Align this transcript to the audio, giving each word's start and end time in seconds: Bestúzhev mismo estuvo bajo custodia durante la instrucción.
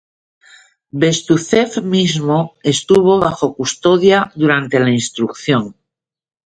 Bestúzhev 0.99 1.71
mismo 1.95 2.37
estuvo 2.73 3.11
bajo 3.25 3.47
custodia 3.57 4.17
durante 4.41 4.77
la 4.83 4.89
instrucción. 4.99 5.63